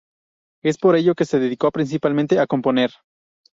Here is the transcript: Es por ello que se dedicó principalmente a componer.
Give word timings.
Es 0.63 0.79
por 0.79 0.95
ello 0.95 1.13
que 1.13 1.25
se 1.25 1.37
dedicó 1.37 1.69
principalmente 1.69 2.39
a 2.39 2.47
componer. 2.47 2.89